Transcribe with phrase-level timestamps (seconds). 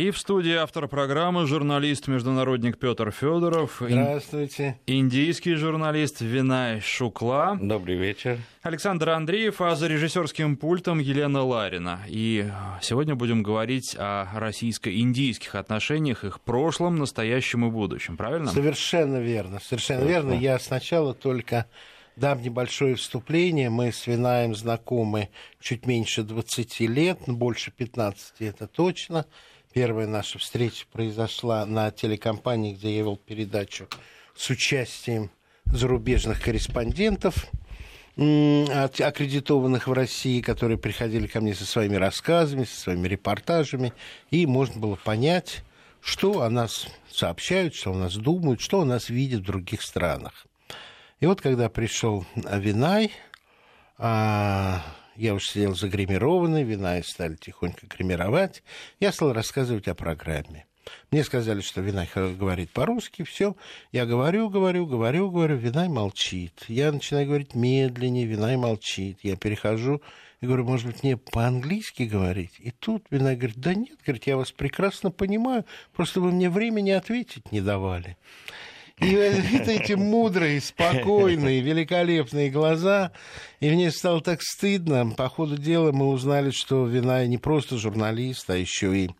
[0.00, 3.82] И в студии автор программы журналист-международник Петр Федоров.
[3.86, 4.80] Здравствуйте.
[4.86, 7.58] Индийский журналист Винай Шукла.
[7.60, 8.38] Добрый вечер.
[8.62, 12.00] Александр Андреев, а за режиссерским пультом Елена Ларина.
[12.08, 12.50] И
[12.80, 18.50] сегодня будем говорить о российско-индийских отношениях, их прошлом, настоящем и будущем, правильно?
[18.50, 20.14] Совершенно верно, совершенно Хорошо.
[20.14, 20.32] верно.
[20.32, 21.66] Я сначала только
[22.16, 23.68] дам небольшое вступление.
[23.68, 25.28] Мы с Винаем знакомы
[25.60, 29.26] чуть меньше 20 лет, больше 15 это точно.
[29.72, 33.86] Первая наша встреча произошла на телекомпании, где я вел передачу
[34.34, 35.30] с участием
[35.64, 37.46] зарубежных корреспондентов,
[38.16, 43.92] аккредитованных в России, которые приходили ко мне со своими рассказами, со своими репортажами,
[44.32, 45.62] и можно было понять,
[46.00, 50.48] что о нас сообщают, что о нас думают, что о нас видят в других странах.
[51.20, 53.12] И вот когда пришел Винай,
[53.98, 54.82] а,
[55.20, 58.62] я уже сидел загримированный, вина и стали тихонько гримировать.
[59.00, 60.66] Я стал рассказывать о программе.
[61.10, 63.54] Мне сказали, что Винай говорит по-русски, все.
[63.92, 66.64] Я говорю, говорю, говорю, говорю, Винай молчит.
[66.68, 69.18] Я начинаю говорить медленнее, Винай молчит.
[69.22, 70.00] Я перехожу
[70.40, 72.52] и говорю, может быть, мне по-английски говорить?
[72.58, 76.90] И тут Винай говорит, да нет, говорит, я вас прекрасно понимаю, просто вы мне времени
[76.90, 78.16] ответить не давали.
[79.00, 83.12] И эти мудрые, спокойные, великолепные глаза.
[83.60, 85.12] И мне стало так стыдно.
[85.16, 89.10] По ходу дела мы узнали, что Вина не просто журналист, а еще и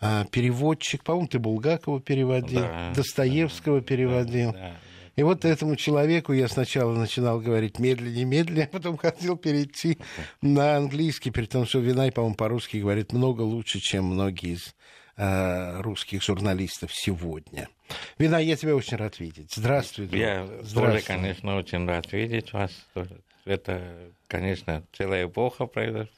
[0.00, 1.02] а, переводчик.
[1.02, 4.52] По-моему, ты Булгакова переводил, да, Достоевского да, переводил.
[4.52, 4.76] Да, да.
[5.16, 9.98] И вот этому человеку я сначала начинал говорить медленнее, медленнее, а потом хотел перейти
[10.42, 14.74] на английский, при том, что Винай, по-моему, по-русски говорит много лучше, чем многие из
[15.16, 17.68] э, русских журналистов сегодня.
[18.18, 19.52] Вина, я тебя очень рад видеть.
[19.54, 20.08] Здравствуй.
[20.12, 20.82] Я Здравствуй.
[20.82, 22.72] тоже, конечно, очень рад видеть вас.
[23.44, 23.82] Это,
[24.26, 26.08] конечно, целая эпоха произошла.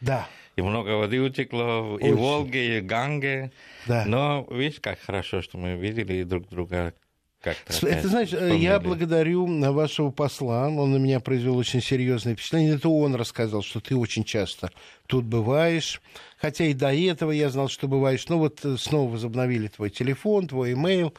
[0.00, 0.26] Да.
[0.56, 2.06] И много воды утекло, очень.
[2.06, 3.52] и в Волге, и в Ганге.
[3.86, 4.04] Да.
[4.06, 6.94] Но видишь, как хорошо, что мы видели друг друга
[7.40, 8.56] как-то это знаешь, вспомнили.
[8.56, 12.74] я благодарю вашего посла, он на меня произвел очень серьезное впечатление.
[12.74, 14.70] Это он рассказал, что ты очень часто
[15.06, 16.02] тут бываешь,
[16.36, 18.28] хотя и до этого я знал, что бываешь.
[18.28, 21.14] Но вот э, снова возобновили твой телефон, твой имейл,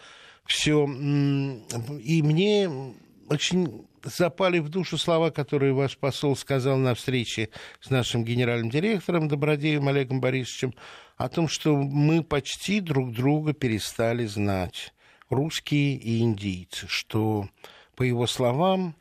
[0.46, 0.84] все.
[0.84, 2.70] И мне
[3.30, 9.28] очень запали в душу слова, которые ваш посол сказал на встрече с нашим генеральным директором
[9.30, 10.74] Добродеевым Олегом Борисовичем
[11.16, 14.94] о том, что мы почти друг друга перестали знать
[15.30, 17.48] русские и индийцы, что,
[17.96, 18.96] по его словам,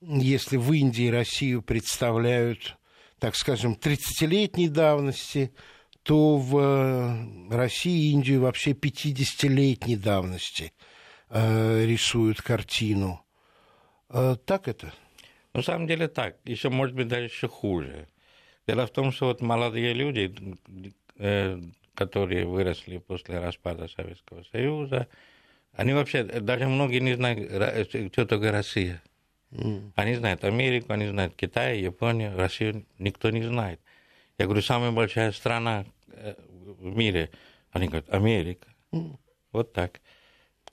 [0.00, 2.76] если в Индии Россию представляют,
[3.18, 5.52] так скажем, 30-летней давности,
[6.02, 10.72] то в э, России и Индию вообще 50-летней давности
[11.30, 13.24] э, рисуют картину.
[14.08, 14.92] Э, так это?
[15.54, 16.38] На самом деле так.
[16.44, 18.08] Еще, может быть, даже еще хуже.
[18.66, 20.34] Дело в том, что вот молодые люди,
[21.18, 21.60] э,
[21.94, 25.08] которые выросли после распада Советского Союза,
[25.74, 29.02] они вообще, даже многие не знают, что такое Россия.
[29.52, 29.92] Mm.
[29.96, 33.80] Они знают Америку, они знают Китай, Японию, Россию никто не знает.
[34.38, 36.34] Я говорю, самая большая страна э,
[36.78, 37.30] в мире.
[37.70, 38.66] Они говорят, Америка.
[38.92, 39.16] Mm.
[39.52, 40.00] Вот так.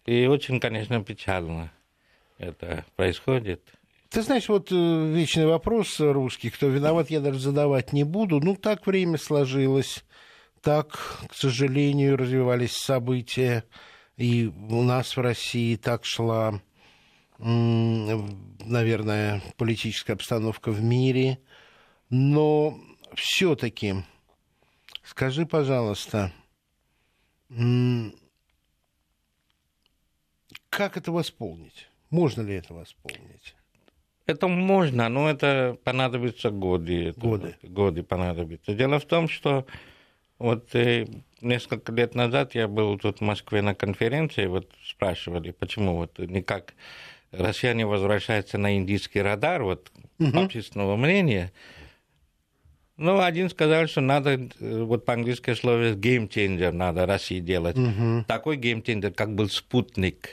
[0.05, 1.71] И очень, конечно, печально
[2.37, 3.61] это происходит.
[4.09, 8.39] Ты знаешь, вот э, вечный вопрос русский, кто виноват, я даже задавать не буду.
[8.39, 10.03] Ну, так время сложилось,
[10.61, 13.65] так, к сожалению, развивались события.
[14.19, 16.61] И у нас в России так шла,
[17.37, 21.39] наверное, политическая обстановка в мире.
[22.09, 22.77] Но
[23.15, 23.95] все-таки,
[25.03, 26.33] скажи, пожалуйста,
[30.69, 31.87] как это восполнить?
[32.09, 33.55] Можно ли это восполнить?
[34.25, 37.13] Это можно, но это понадобится годы.
[37.15, 37.55] Годы.
[37.61, 38.73] Это, годы понадобится.
[38.73, 39.65] Дело в том, что
[40.39, 41.07] вот э,
[41.41, 46.73] несколько лет назад я был тут в Москве на конференции, вот спрашивали, почему вот никак
[47.31, 50.39] россияне возвращаются на индийский радар, вот угу.
[50.39, 51.51] общественного мнения.
[52.97, 55.51] Ну, один сказал, что надо, э, вот по-английски
[55.95, 57.77] game changer надо России делать.
[57.77, 58.25] Угу.
[58.27, 60.29] Такой changer, как был спутник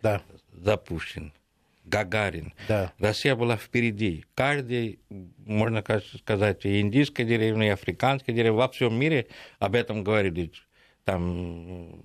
[0.00, 0.22] да.
[0.52, 1.32] запущен.
[1.86, 2.52] Гагарин.
[2.68, 2.92] Да.
[2.98, 4.24] Россия была впереди.
[4.34, 4.98] Каждый,
[5.38, 5.84] можно
[6.18, 9.28] сказать, и индийская деревня, и африканская деревня, во всем мире
[9.58, 10.52] об этом говорили.
[11.04, 12.02] Там...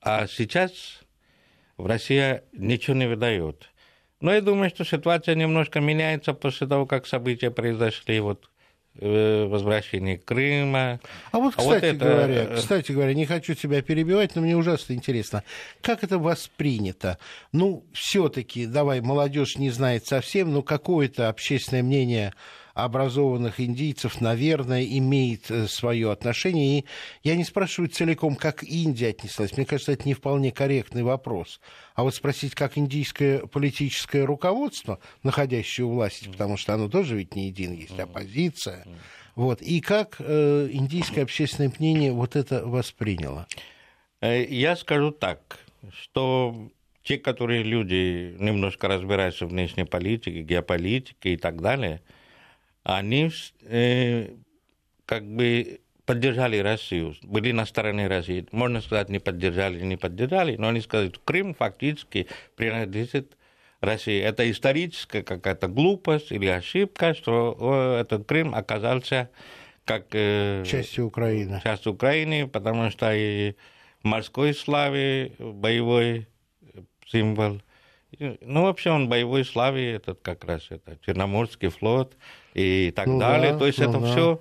[0.00, 1.00] А сейчас
[1.76, 3.68] в России ничего не выдает.
[4.20, 8.20] Но я думаю, что ситуация немножко меняется после того, как события произошли.
[8.20, 8.50] Вот
[8.94, 11.00] возвращение Крыма.
[11.30, 12.04] А вот, кстати, а вот это...
[12.04, 15.42] говоря, э, кстати говоря, не хочу тебя перебивать, но мне ужасно интересно,
[15.80, 17.18] как это воспринято?
[17.52, 22.34] Ну, все-таки, давай, молодежь не знает совсем, но какое-то общественное мнение
[22.74, 26.80] образованных индийцев, наверное, имеет э, свое отношение.
[26.80, 26.84] И
[27.22, 29.56] я не спрашиваю целиком, как Индия отнеслась.
[29.56, 31.60] Мне кажется, это не вполне корректный вопрос.
[31.94, 37.34] А вот спросить, как индийское политическое руководство, находящее у власти, потому что оно тоже ведь
[37.34, 38.86] не едино, есть оппозиция,
[39.34, 43.46] вот, и как э, индийское общественное мнение вот это восприняло?
[44.20, 45.58] Э, я скажу так,
[45.90, 46.70] что
[47.02, 52.02] те, которые люди немножко разбираются в внешней политике, геополитике и так далее,
[52.84, 53.30] они
[53.62, 54.28] э,
[55.06, 58.46] как бы поддержали Россию, были на стороне России.
[58.50, 62.26] Можно сказать, не поддержали, не поддержали, но они сказали, что Крым фактически
[62.56, 63.36] принадлежит
[63.80, 64.20] России.
[64.20, 69.30] Это историческая какая-то глупость или ошибка, что этот Крым оказался
[69.84, 70.06] как...
[70.12, 71.60] Э, частью Украины.
[71.62, 73.54] Частью Украины, потому что и
[74.02, 76.26] морской славе боевой
[77.06, 77.60] символ.
[78.18, 82.16] Ну, вообще он боевой славе, этот как раз это Черноморский флот
[82.54, 83.52] и так ну, далее.
[83.52, 84.06] Да, То есть ну, это да.
[84.06, 84.40] все.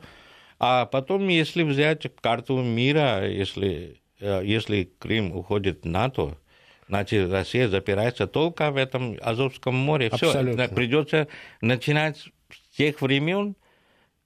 [0.59, 6.37] А потом, если взять карту мира, если, э, если Крым уходит в НАТО,
[6.87, 10.11] значит, Россия запирается только в этом Азовском море.
[10.13, 10.31] Все,
[10.67, 11.27] придется
[11.61, 13.55] начинать с тех времен,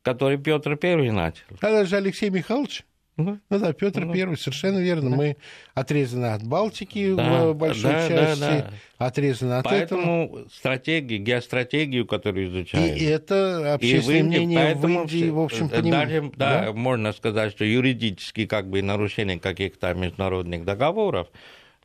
[0.02, 1.46] которые Петр Первый начал.
[1.62, 2.84] Это же Алексей Михайлович.
[3.18, 5.12] Ну, ну да, Петр ну, Первый, совершенно верно.
[5.12, 5.16] Да.
[5.16, 5.38] Мы
[5.74, 9.06] отрезаны от Балтики да, в большой да, части, да, да.
[9.08, 10.50] отрезаны от поэтому этого.
[10.50, 12.94] стратегии, геостратегию, которую изучаем.
[12.94, 17.14] И это общественное и в Индии, мнение в Индии, в общем, даже, да, да, можно
[17.14, 21.30] сказать, что юридически как бы нарушение каких-то международных договоров,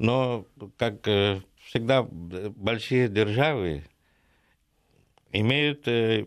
[0.01, 0.47] но,
[0.79, 3.85] как э, всегда, большие державы
[5.33, 6.27] имеют э,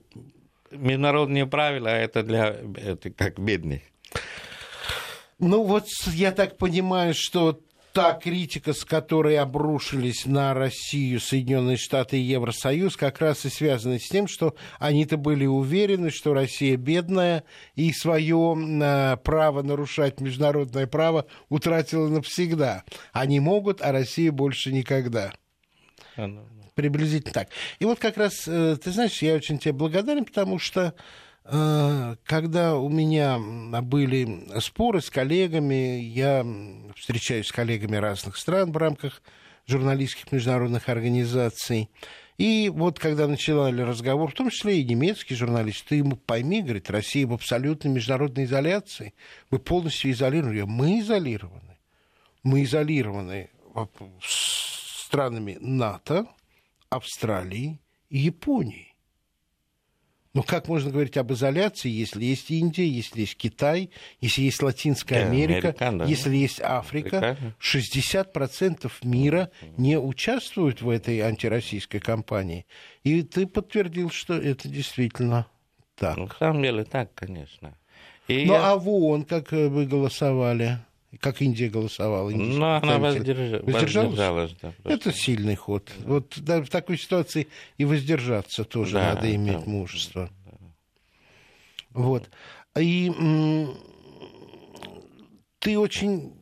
[0.72, 3.82] международные правила, а это для это как бедных.
[5.44, 7.60] Ну вот я так понимаю, что
[7.92, 14.00] та критика, с которой обрушились на Россию Соединенные Штаты и Евросоюз, как раз и связана
[14.00, 17.44] с тем, что они-то были уверены, что Россия бедная
[17.76, 22.86] и свое э, право нарушать международное право утратила навсегда.
[23.12, 25.34] Они могут, а Россия больше никогда.
[26.74, 27.50] Приблизительно так.
[27.80, 30.94] И вот как раз, э, ты знаешь, я очень тебе благодарен, потому что
[31.46, 33.38] когда у меня
[33.82, 36.46] были споры с коллегами, я
[36.96, 39.22] встречаюсь с коллегами разных стран в рамках
[39.68, 41.90] журналистских международных организаций.
[42.38, 46.90] И вот когда начинали разговор, в том числе и немецкий журналист, ты ему пойми, говорит,
[46.90, 49.14] Россия в абсолютной международной изоляции.
[49.52, 50.66] Мы полностью изолированы.
[50.66, 51.78] Мы изолированы.
[52.42, 53.50] Мы изолированы
[54.22, 56.26] странами НАТО,
[56.90, 57.80] Австралии
[58.10, 58.93] и Японии.
[60.34, 65.26] Но как можно говорить об изоляции, если есть Индия, если есть Китай, если есть Латинская
[65.26, 66.06] Америка, Америка да.
[66.06, 67.38] если есть Африка?
[67.60, 72.66] 60% мира не участвуют в этой антироссийской кампании.
[73.04, 75.46] И ты подтвердил, что это действительно
[75.96, 76.18] так.
[76.18, 77.78] Ну, на самом деле так, конечно.
[78.28, 78.72] И ну, я...
[78.72, 80.80] а в ООН как вы голосовали?
[81.20, 82.30] Как Индия голосовала.
[82.30, 83.64] Ну, она воздерж...
[83.64, 84.18] воздержалась.
[84.18, 85.92] воздержалась да, Это сильный ход.
[86.00, 86.08] Да.
[86.08, 90.30] Вот да, в такой ситуации и воздержаться тоже да, надо иметь да, мужество.
[90.46, 90.58] Да.
[91.92, 92.30] Вот.
[92.80, 93.12] И
[95.60, 96.34] ты очень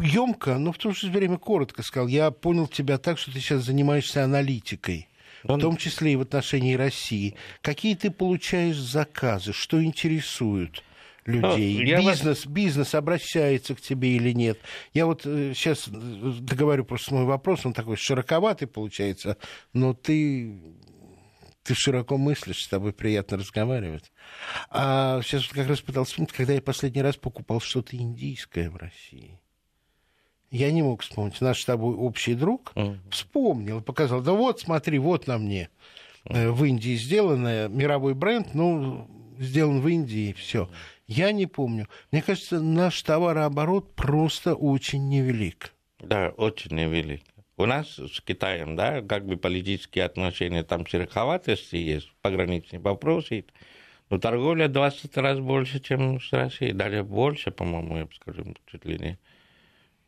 [0.00, 2.08] емко, но в то же время коротко сказал.
[2.08, 5.08] Я понял тебя так, что ты сейчас занимаешься аналитикой.
[5.44, 5.58] Он...
[5.58, 7.36] В том числе и в отношении России.
[7.62, 9.52] Какие ты получаешь заказы?
[9.52, 10.82] Что интересует?
[11.28, 11.78] Людей?
[11.78, 12.46] Ну, бизнес, вас...
[12.46, 14.58] бизнес обращается к тебе или нет?
[14.92, 15.90] Я вот сейчас э,
[16.40, 19.36] договорю просто мой вопрос, он такой широковатый получается,
[19.72, 20.60] но ты
[21.68, 24.10] ты широко мыслишь, с тобой приятно разговаривать.
[24.70, 28.76] А сейчас вот как раз пытался вспомнить, когда я последний раз покупал что-то индийское в
[28.76, 29.38] России.
[30.50, 31.38] Я не мог вспомнить.
[31.42, 32.96] Наш с тобой общий друг mm.
[33.10, 34.22] вспомнил показал.
[34.22, 35.68] Да вот, смотри, вот на мне.
[36.24, 36.52] Mm.
[36.52, 39.06] В Индии сделанное, мировой бренд, ну,
[39.38, 40.70] сделан в Индии, все.
[41.08, 41.88] Я не помню.
[42.12, 45.72] Мне кажется, наш товарооборот просто очень невелик.
[45.98, 47.22] Да, очень невелик.
[47.56, 53.46] У нас с Китаем, да, как бы политические отношения, там шероховатости есть, пограничные вопросы,
[54.10, 58.84] но торговля 20 раз больше, чем с Россией, даже больше, по-моему, я бы скажу, чуть
[58.84, 59.18] ли не.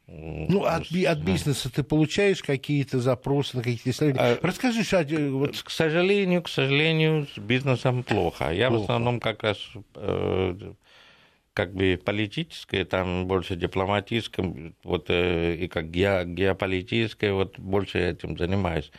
[0.06, 4.38] Ну, от, от бизнеса ты получаешь какие-то запросы на какие-то исследования?
[4.42, 5.56] А, Расскажи, Шади, вот...
[5.62, 8.50] К сожалению, к сожалению, с бизнесом плохо.
[8.50, 8.80] Я плохо.
[8.80, 9.58] в основном как раз
[9.94, 10.72] э,
[11.60, 18.38] как бы политическое, там больше дипломатическое, вот э, и как ге, геополитическое, вот больше этим
[18.38, 18.90] занимаюсь.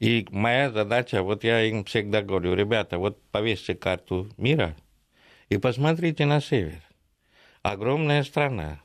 [0.00, 4.76] И моя задача, вот я им всегда говорю, ребята, вот повесьте карту мира
[5.48, 6.82] и посмотрите на север.
[7.62, 8.82] Огромная страна.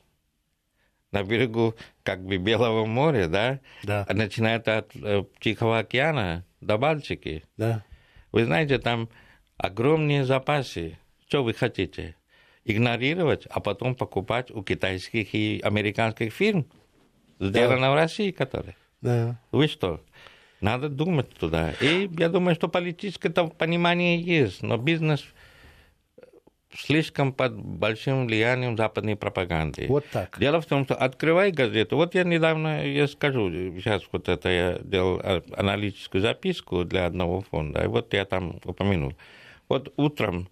[1.12, 3.60] На берегу как бы Белого моря, да?
[3.84, 4.08] Да.
[4.10, 7.44] Начиная от э, Тихого океана до Балтики.
[7.58, 7.84] Да.
[8.32, 9.10] Вы знаете, там
[9.58, 10.98] огромные запасы.
[11.28, 12.16] Что вы хотите?
[12.66, 16.66] Игнорировать, а потом покупать у китайских и американских фирм,
[17.40, 17.92] сделано да.
[17.92, 18.76] в России, которые.
[19.02, 19.40] Да.
[19.52, 20.02] Вы что?
[20.62, 21.74] Надо думать туда.
[21.80, 25.24] И я думаю, что политическое понимание есть, но бизнес
[26.78, 29.86] слишком под большим влиянием западной пропаганды.
[29.88, 30.38] Вот так.
[30.40, 31.96] Дело в том, что открывай газету.
[31.96, 37.42] Вот я недавно, я скажу, сейчас вот это я делал а, аналитическую записку для одного
[37.42, 39.14] фонда, и вот я там упомянул.
[39.70, 40.50] Вот утром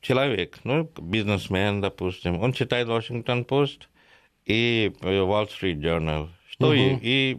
[0.00, 3.82] человек, ну, бизнесмен, допустим, он читает Washington Post
[4.44, 6.74] и Wall Street Journal, что угу.
[6.74, 7.38] и, и,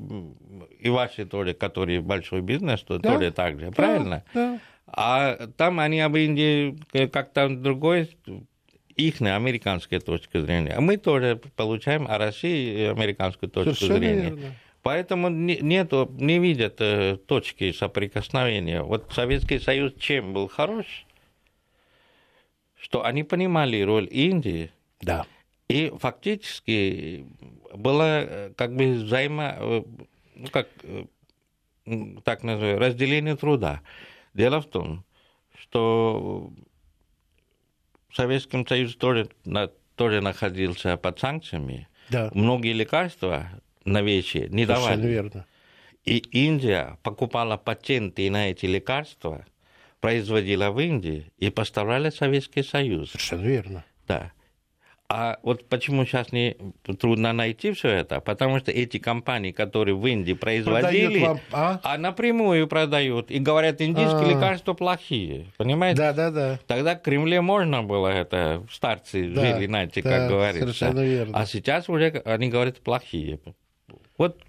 [0.79, 3.13] и ваши тоже, которые большой бизнес, то да?
[3.13, 4.23] тоже так же, да, правильно?
[4.33, 4.59] Да.
[4.87, 8.09] А там они об Индии как-то другой,
[8.95, 10.73] их американская точка зрения.
[10.73, 14.29] А мы тоже получаем о России американскую точку Совершенно зрения.
[14.29, 14.55] Верно.
[14.81, 18.81] Поэтому нету, не видят э, точки соприкосновения.
[18.81, 21.05] Вот Советский Союз чем был хорош?
[22.87, 24.71] Что они понимали роль Индии.
[25.01, 25.25] Да.
[25.67, 27.25] И фактически
[27.73, 29.83] было э, как бы взаимо, э,
[30.35, 30.69] ну как
[32.23, 33.81] так называю, разделение труда.
[34.33, 35.03] Дело в том,
[35.59, 36.49] что
[38.13, 39.29] Советский Союз тоже,
[39.97, 41.89] тоже находился под санкциями.
[42.09, 42.31] Да.
[42.33, 43.49] Многие лекарства
[43.83, 45.07] новейшие не Совершенно давали.
[45.07, 45.45] верно.
[46.05, 49.45] И Индия покупала патенты на эти лекарства,
[49.99, 53.11] производила в Индии и поставляла Советский Союз.
[53.11, 53.85] Совершенно верно.
[54.07, 54.31] Да.
[55.09, 56.57] А вот почему сейчас не
[56.99, 58.19] трудно найти все это?
[58.19, 61.79] Потому что эти компании, которые в Индии производили, вам, а?
[61.81, 64.29] а напрямую продают и говорят, индийские а.
[64.33, 65.97] лекарства плохие, понимаете?
[65.97, 66.59] Да, да, да.
[66.67, 70.73] Тогда в Кремле можно было это, старцы да, жили, знаете, да, как говорится.
[70.73, 71.37] Совершенно верно.
[71.37, 73.39] А сейчас уже они говорят плохие.
[74.17, 74.43] Вот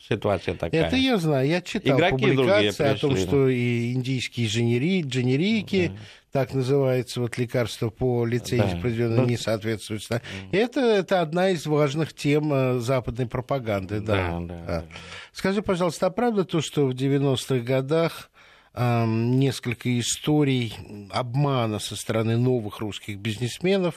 [0.00, 0.86] ситуация такая.
[0.86, 1.48] Это я знаю.
[1.48, 6.00] Я читал Игроки публикации о том, что и индийские дженери, дженерики, да
[6.32, 8.80] так называется, вот лекарство по лицензии, да.
[8.80, 10.02] произведенное, ну, не соответствует.
[10.08, 10.22] Да.
[10.50, 14.00] Это, это одна из важных тем э, западной пропаганды.
[14.00, 14.84] Да, да, да, да.
[15.32, 18.30] Скажи, пожалуйста, а правда то, что в 90-х годах
[18.74, 20.74] несколько историй
[21.10, 23.96] обмана со стороны новых русских бизнесменов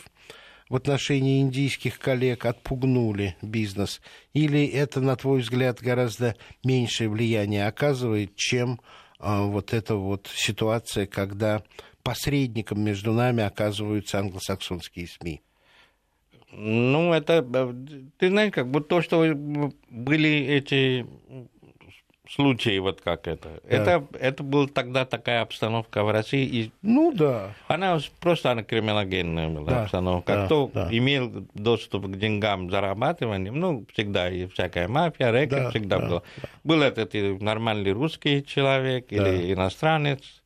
[0.70, 4.02] в отношении индийских коллег отпугнули бизнес?
[4.34, 8.80] Или это, на твой взгляд, гораздо меньшее влияние оказывает, чем
[9.20, 11.64] э, вот эта вот ситуация, когда
[12.04, 15.42] посредником между нами оказываются англосаксонские СМИ?
[16.52, 17.74] Ну, это, э,
[18.18, 19.26] ты знаешь, как бы то, что
[19.90, 21.06] были эти
[22.30, 23.50] случаи, вот как это.
[23.64, 23.76] Да.
[23.76, 26.46] Это, это была тогда такая обстановка в России.
[26.46, 27.54] И ну да.
[27.68, 29.84] Она просто она криминогенная была да.
[29.84, 30.34] обстановка.
[30.34, 30.46] Да.
[30.46, 30.88] Кто да.
[30.92, 35.70] имел доступ к деньгам зарабатыванием, ну, всегда и всякая мафия, рэкет да.
[35.70, 36.08] всегда да.
[36.08, 36.24] было.
[36.42, 36.50] Да.
[36.64, 39.16] Был этот нормальный русский человек да.
[39.16, 40.42] или иностранец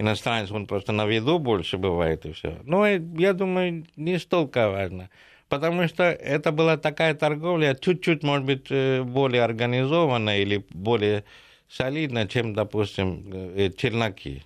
[0.00, 2.58] иностранец, он просто на виду больше бывает и все.
[2.64, 5.10] Но я думаю, не столько важно.
[5.50, 11.24] Потому что это была такая торговля, чуть-чуть, может быть, э, более организованная или более
[11.68, 14.44] солидная, чем, допустим, э, челноки.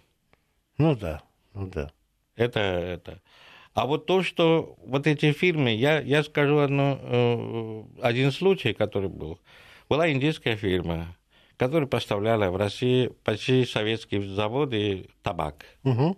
[0.78, 1.90] Ну да, ну да.
[2.36, 3.20] Это, это.
[3.74, 9.10] А вот то, что вот эти фирмы, я, я скажу одно, э, один случай, который
[9.10, 9.38] был.
[9.90, 11.14] Была индийская фирма,
[11.58, 15.66] которая поставляла в России почти советские заводы табак.
[15.84, 16.16] Угу.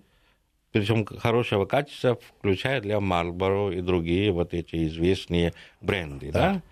[0.81, 6.31] Причем хорошего качества, включая для Marlboro и другие вот эти известные бренды.
[6.33, 6.53] Да.
[6.53, 6.63] Да?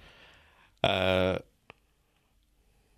[0.82, 1.42] А,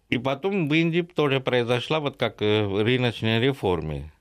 [0.09, 4.13] и потом в Индии тоже произошла вот как э, рыночная реформа.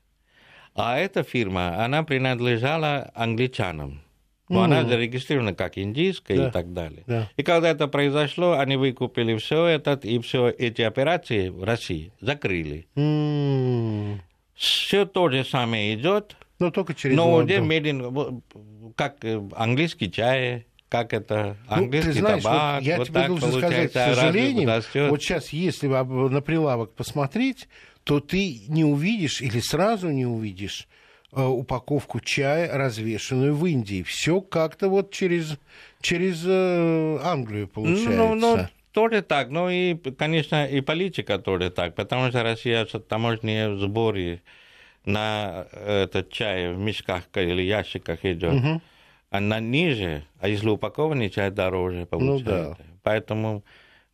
[0.76, 4.02] А эта фирма, она принадлежала англичанам.
[4.48, 4.66] Но mm.
[4.66, 6.48] она зарегистрирована как индийская да.
[6.50, 7.04] и так далее.
[7.08, 7.32] Да.
[7.36, 12.86] И когда это произошло, они выкупили все это, и все эти операции в России закрыли.
[12.96, 14.20] Mm.
[14.54, 16.36] Все то же самое идет.
[16.60, 18.42] Но только через Но где медленно,
[18.96, 22.76] как э, английский чай, как это английский ну, ты знаешь, табак.
[22.76, 27.68] Вот я вот тебе должен сказать, к сожалению, вот сейчас, если на прилавок посмотреть,
[28.04, 30.88] то ты не увидишь или сразу не увидишь
[31.38, 34.04] Э, упаковку чая, развешенную в Индии.
[34.04, 35.58] Все как-то вот через,
[36.00, 38.12] через э, Англию получается.
[38.12, 38.58] Ну, ну,
[38.94, 39.50] тоже так.
[39.50, 44.44] Ну и, конечно, и политика тоже так, потому что Россия таможенные сборы
[45.06, 48.54] на этот чай в мешках или ящиках идет.
[48.54, 48.82] Угу.
[49.30, 52.78] Она ниже, а если упакованный чай дороже получается.
[52.80, 52.86] Ну, да.
[53.04, 53.64] Поэтому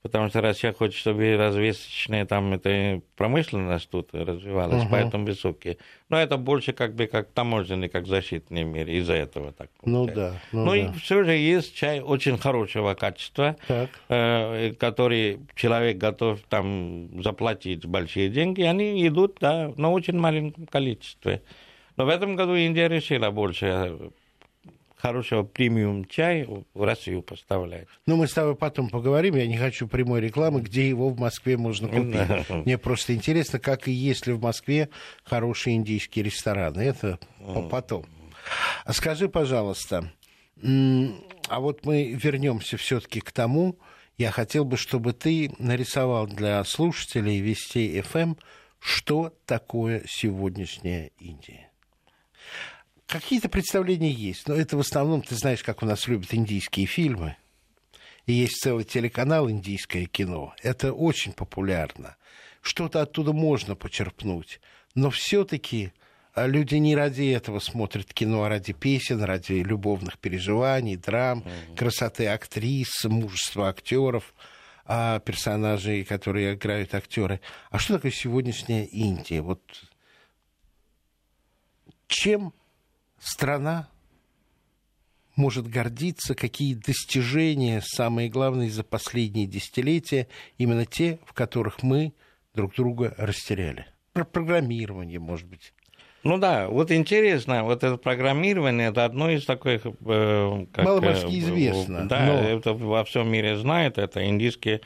[0.01, 4.89] потому что Россия хочет, чтобы развесочная там эта промышленность тут развивалась, uh-huh.
[4.89, 5.77] поэтому высокие.
[6.10, 9.70] Но это больше как бы как таможенный, как защитный мир, из-за этого так.
[9.84, 10.41] Ну да.
[10.51, 10.77] Ну, ну да.
[10.77, 13.55] и все же есть чай очень хорошего качества,
[14.10, 21.41] э, который человек готов там заплатить большие деньги, они идут, да, на очень маленьком количестве.
[21.98, 24.12] Но в этом году Индия решила больше
[25.01, 27.88] хорошего премиум чай в Россию поставлять.
[28.05, 29.36] Ну, мы с тобой потом поговорим.
[29.36, 32.50] Я не хочу прямой рекламы, где его в Москве можно купить.
[32.65, 34.89] Мне просто интересно, как и есть ли в Москве
[35.24, 36.81] хорошие индийские рестораны.
[36.81, 37.20] Это
[37.72, 38.05] потом.
[38.86, 40.12] А скажи, пожалуйста,
[40.62, 43.77] а вот мы вернемся все-таки к тому,
[44.17, 48.36] я хотел бы, чтобы ты нарисовал для слушателей Вестей ФМ,
[48.77, 51.71] что такое сегодняшняя Индия.
[53.12, 57.36] Какие-то представления есть, но это в основном, ты знаешь, как у нас любят индийские фильмы.
[58.25, 60.53] И есть целый телеканал «Индийское кино».
[60.63, 62.15] Это очень популярно.
[62.62, 64.62] Что-то оттуда можно почерпнуть.
[64.96, 65.91] Но все-таки
[66.34, 71.75] а, люди не ради этого смотрят кино, а ради песен, ради любовных переживаний, драм, mm-hmm.
[71.75, 74.34] красоты актрис, мужества актеров,
[74.86, 77.41] а персонажей, которые играют актеры.
[77.72, 79.41] А что такое сегодняшняя Индия?
[79.41, 79.62] Вот
[82.08, 82.53] чем
[83.22, 83.88] страна
[85.36, 92.13] может гордиться, какие достижения, самые главные за последние десятилетия, именно те, в которых мы
[92.54, 93.86] друг друга растеряли.
[94.13, 95.74] Про программирование, может быть.
[96.24, 99.82] Ну да, вот интересно, вот это программирование, это одно из таких...
[99.86, 102.08] Э, как, Маломальски э, известно.
[102.08, 102.34] Да, но...
[102.34, 104.82] это во всем мире знают, это индийские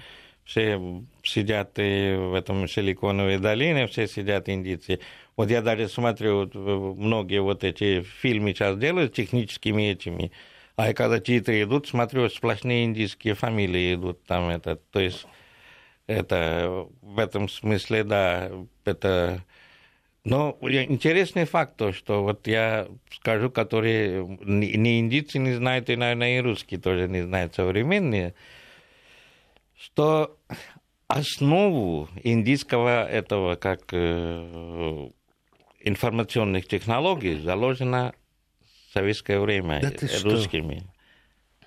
[0.45, 0.79] все
[1.23, 4.99] сидят и в этом силиконовой долине, все сидят индийцы.
[5.37, 10.31] Вот я даже смотрю, многие вот эти фильмы сейчас делают техническими этими,
[10.77, 14.49] а когда титры идут, смотрю, сплошные индийские фамилии идут там.
[14.49, 15.25] Это, то есть
[16.07, 18.51] это в этом смысле, да,
[18.85, 19.43] это...
[20.23, 26.39] Но интересный факт то, что вот я скажу, которые не индийцы не знают, и, наверное,
[26.39, 28.33] и русские тоже не знают современные,
[29.77, 30.35] что
[31.07, 35.11] основу индийского этого как э,
[35.85, 38.13] информационных технологий заложена
[38.59, 39.91] в советское время да
[40.23, 40.79] русскими.
[40.79, 41.65] Что?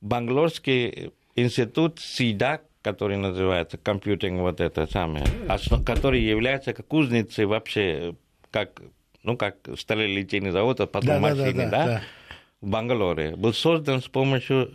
[0.00, 5.24] Бангалорский институт СИДАК, который называется компьютинг, вот это самое,
[5.86, 8.14] который является как кузницей вообще,
[8.50, 8.82] как,
[9.22, 12.02] ну, как сталелитейный завод, а потом да, машины, да, да, да, да,
[12.60, 14.70] в Бангалоре, был создан с помощью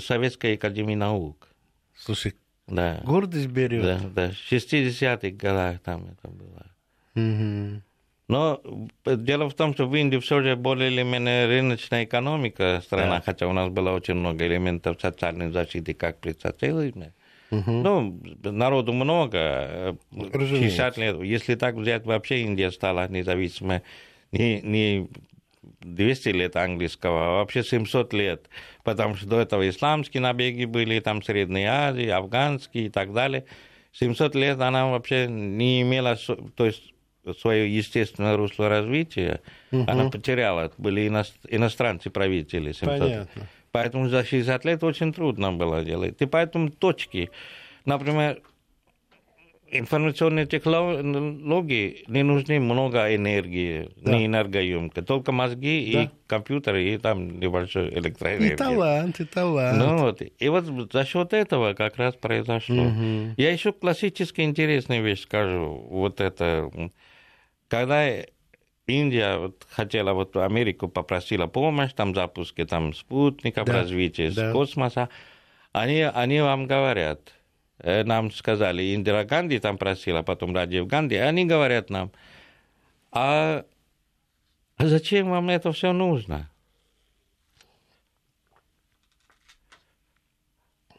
[0.00, 1.48] Советской академии наук.
[1.96, 2.34] Слушай,
[2.68, 3.00] да.
[3.04, 3.82] гордость берет.
[3.82, 6.66] Да, да, в 60-х годах там это было.
[8.26, 8.62] Но
[9.04, 13.22] дело в том, что в Индии все же более или менее рыночная экономика страна, да.
[13.24, 17.12] хотя у нас было очень много элементов социальной защиты, как при социализме.
[17.50, 17.70] Угу.
[17.70, 20.56] Ну, народу много, Разумеется.
[20.56, 21.22] 60 лет.
[21.22, 23.82] Если так взять, вообще Индия стала независимой
[24.32, 25.08] не, не
[25.80, 28.48] 200 лет английского, а вообще 700 лет,
[28.82, 33.44] потому что до этого исламские набеги были, там Средней Азии, афганские и так далее.
[33.92, 36.16] 700 лет она вообще не имела,
[36.56, 36.93] то есть
[37.32, 39.84] свое естественное русло развития, угу.
[39.88, 40.70] она потеряла.
[40.76, 42.72] Были иностранцы правители.
[42.72, 42.98] 700.
[42.98, 43.48] Понятно.
[43.72, 46.16] Поэтому за 60 лет очень трудно было делать.
[46.20, 47.30] И поэтому точки,
[47.84, 48.40] например,
[49.74, 54.16] информационные технологии не нужны много энергии, да.
[54.16, 56.02] не энергоемко, только мозги да.
[56.02, 58.54] и компьютеры, и там небольшой электроэнергия.
[58.54, 59.78] И талант, и талант.
[59.78, 60.22] Ну, вот.
[60.22, 62.84] И вот за счет этого как раз произошло.
[62.84, 63.34] Угу.
[63.36, 65.84] Я еще классически интересную вещь скажу.
[65.90, 66.70] Вот это
[67.74, 68.08] когда
[68.86, 74.52] Индия вот, хотела, вот Америку попросила помощь, там запуске там спутников, да, развитие да.
[74.52, 75.08] космоса,
[75.72, 77.32] они, они вам говорят,
[77.78, 82.12] э, нам сказали, Индира Ганди там просила, потом Раджив Ганди, они говорят нам,
[83.10, 83.64] а,
[84.76, 86.48] а зачем вам это все нужно?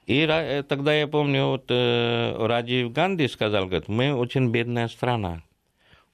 [0.08, 5.42] И э, тогда я помню, вот э, Раджив Ганди сказал, говорит, мы очень бедная страна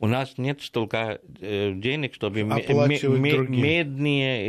[0.02, 2.98] у нас нет столько э, денег, чтобы медные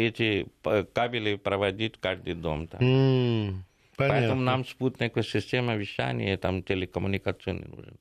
[0.08, 0.48] эти
[0.94, 2.66] кабели проводить в каждый дом.
[2.68, 2.80] Там.
[2.80, 3.54] Mm,
[3.96, 7.98] Поэтому нам спутниковая система вещания, там телекоммуникации не нужен.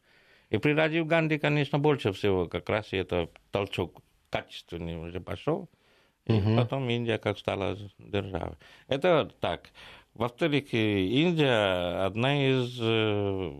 [0.49, 5.69] И при Раджив Ганди, конечно, больше всего как раз это толчок качественный уже пошел.
[6.27, 8.55] И потом Индия как стала державой.
[8.87, 9.69] Это так.
[10.13, 13.51] Во-вторых, Индия одна из э,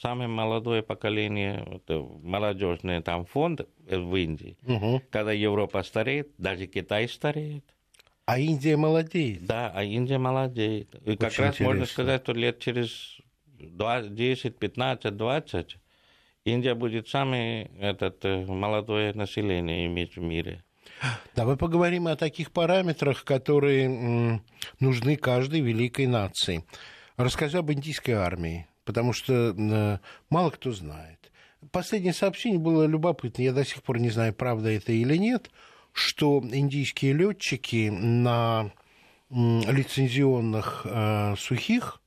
[0.00, 5.02] самое молодое поколение, вот, молодежный там фонд в Индии, угу.
[5.10, 7.64] когда Европа стареет, даже Китай стареет.
[8.26, 9.46] А Индия молодеет.
[9.46, 10.94] Да, а Индия молодеет.
[11.06, 11.64] И Очень как раз интересно.
[11.64, 13.18] можно сказать, что лет через
[13.58, 15.76] 10, 15, 20
[16.44, 20.62] Индия будет самое этот, э, молодое население иметь в мире.
[21.36, 24.40] Давай поговорим о таких параметрах, которые
[24.80, 26.64] нужны каждой великой нации.
[27.16, 29.98] Расскажи об индийской армии потому что э,
[30.30, 31.30] мало кто знает.
[31.72, 33.42] последнее сообщение было любопытно.
[33.42, 35.50] Я до сих пор не знаю, правда это или нет,
[35.92, 38.72] что индийские летчики на
[39.28, 42.00] лицензионных э, сухих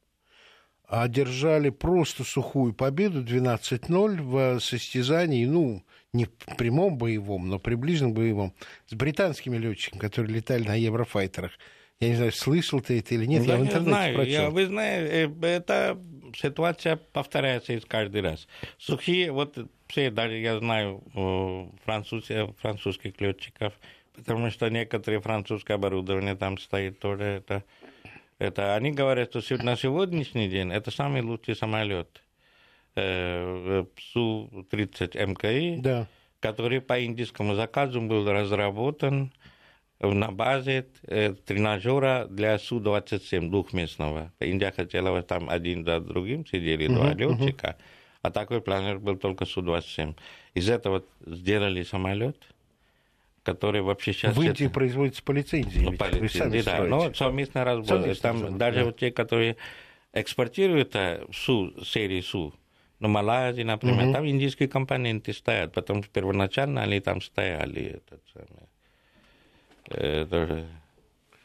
[0.87, 8.55] одержали просто сухую победу 12-0 в состязании, ну, не в прямом боевом, но приближенном боевом,
[8.87, 11.51] с британскими летчиками, которые летали на еврофайтерах.
[11.99, 14.15] Я не знаю, слышал ты это или нет, да, я в интернете знаю.
[14.15, 14.33] прочел.
[14.33, 16.01] Я, вы знаете, э, это
[16.35, 18.47] ситуация повторяется из каждый раз.
[18.77, 21.01] Сухие, вот все, даже я знаю
[21.83, 22.25] француз,
[22.59, 23.73] французских летчиков,
[24.15, 27.23] потому что некоторые французское оборудование там стоит тоже.
[27.23, 27.63] Это,
[28.39, 32.21] это, они говорят, что на сегодняшний день это самый лучший самолет.
[32.95, 36.07] Э, Су-30 МКИ, да.
[36.41, 39.31] который по индийскому заказу был разработан
[40.01, 44.31] на базе э, тренажера для Су-27 двухместного.
[44.39, 48.19] Индия хотела там один за другим сидели uh-huh, два летчика, uh-huh.
[48.23, 50.15] а такой планер был только Су-27.
[50.55, 52.37] Из этого сделали самолет,
[53.43, 54.35] который вообще сейчас...
[54.35, 54.73] В Индии это...
[54.73, 55.79] производится по лицензии.
[55.79, 56.83] Ну, по лицензии, да.
[56.83, 57.87] Но совместная работа.
[57.87, 58.85] Там разработка, даже да.
[58.85, 59.57] вот те, которые
[60.13, 62.53] экспортируют э, Су, серии Су,
[62.99, 64.13] ну, Малайзии, например, угу.
[64.13, 68.01] там индийские компоненты стоят, потому что первоначально они там стояли.
[68.01, 68.60] Этот самый,
[69.93, 70.65] это...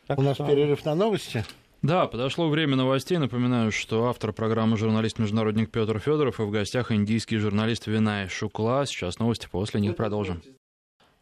[0.07, 0.47] Так У нас что...
[0.47, 1.45] перерыв на новости.
[1.83, 3.19] Да, подошло время новостей.
[3.19, 8.87] Напоминаю, что автор программы журналист-международник Петр Федоров и в гостях индийский журналист Винай Шукла.
[8.87, 10.43] Сейчас новости, после них продолжим.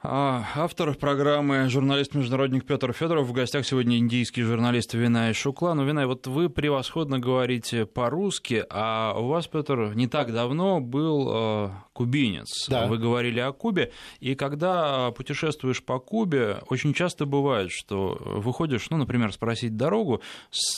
[0.06, 3.26] А, автор программы журналист-международник Петр Федоров.
[3.26, 5.72] В гостях сегодня индийский журналист Винай Шукла.
[5.72, 11.30] Ну, Винай, вот вы превосходно говорите по-русски, а у вас, Петр, не так давно был
[11.32, 12.68] э, кубинец.
[12.68, 12.86] Да.
[12.86, 13.92] Вы говорили о Кубе.
[14.20, 20.20] И когда путешествуешь по Кубе, очень часто бывает, что выходишь, ну, например, спросить дорогу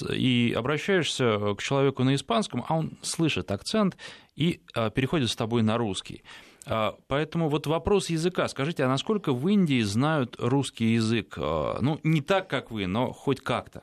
[0.09, 3.97] и обращаешься к человеку на испанском, а он слышит акцент
[4.37, 6.23] и э, переходит с тобой на русский.
[6.67, 8.49] А, поэтому вот вопрос языка.
[8.49, 11.35] Скажите, а насколько в Индии знают русский язык?
[11.39, 13.83] А, ну, не так, как вы, но хоть как-то.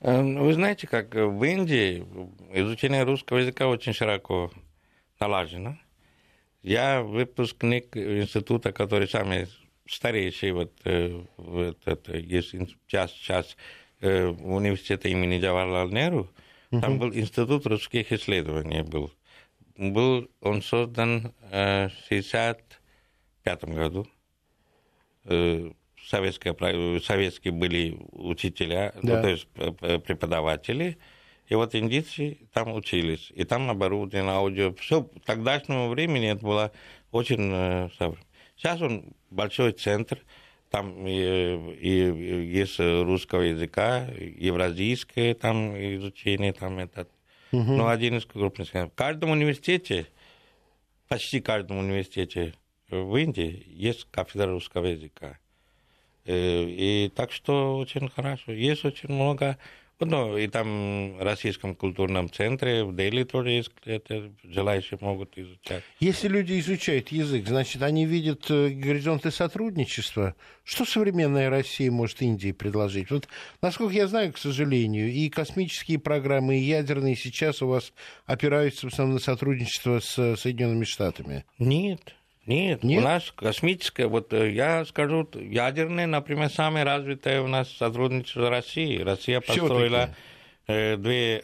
[0.00, 2.04] Э, вы знаете, как в Индии
[2.52, 4.50] изучение русского языка очень широко
[5.20, 5.76] налажено.
[6.62, 9.48] Я выпускник института, который самый
[9.88, 13.56] старейший, вот, э, вот это, есть сейчас, сейчас
[14.00, 16.30] э, университета имени Джавахарлал Неру,
[16.70, 19.12] там был институт русских исследований был
[19.78, 24.06] был он создан э, в 1965 году.
[25.24, 25.70] Э,
[26.08, 29.16] советские, советские были учителя, ну, да.
[29.16, 29.48] ну, то есть
[30.04, 30.98] преподаватели,
[31.48, 36.72] и вот индийцы там учились, и там оборудование, аудио, все к тогдашнему времени это было
[37.12, 37.88] очень э,
[38.56, 40.18] Сейчас он большой центр,
[40.70, 41.12] там и,
[41.78, 47.10] и есть русского языка, евразийское там изучение, там этот
[47.52, 47.72] Угу.
[47.72, 48.72] Но один из крупных.
[48.72, 50.06] В каждом университете,
[51.08, 52.54] почти каждом университете
[52.90, 55.38] в Индии есть кафедра русского языка.
[56.24, 58.52] Э, и так что очень хорошо.
[58.52, 59.58] Есть очень много
[60.00, 65.82] ну, и там в Российском культурном центре, в Дели тоже есть, это желающие могут изучать.
[66.00, 70.34] Если люди изучают язык, значит, они видят э, горизонты сотрудничества.
[70.64, 73.10] Что современная Россия может Индии предложить?
[73.10, 73.28] Вот,
[73.62, 77.92] насколько я знаю, к сожалению, и космические программы, и ядерные сейчас у вас
[78.26, 81.44] опираются в основном на сотрудничество с Соединенными Штатами.
[81.58, 82.15] Нет,
[82.46, 87.70] нет, Нет, у нас космическое, вот э, я скажу, ядерное, например, самое развитое у нас
[87.72, 89.02] сотрудничество с Россией.
[89.02, 90.14] Россия построила
[90.68, 91.42] э, две,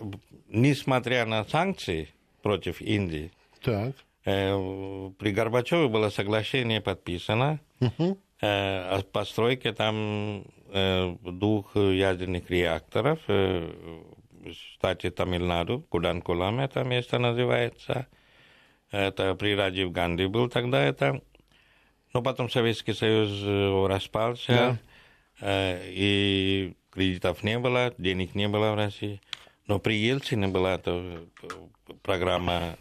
[0.49, 2.09] несмотря на санкции
[2.43, 3.95] против Индии, так.
[4.25, 8.17] Э, при Горбачеве было соглашение подписано угу.
[8.41, 13.69] э, о постройке там э, двух ядерных реакторов э,
[14.45, 18.07] в штате Тамильнаду, Куданкулам это место называется–
[18.93, 21.21] это при Раджив Ганди был тогда это.
[22.13, 24.79] Но потом Советский Союз э, распался, да.
[25.41, 29.21] Э, и кредитов не было, денег не было в России.
[29.67, 31.49] Но при Ельцине была эта э,
[32.03, 32.77] программа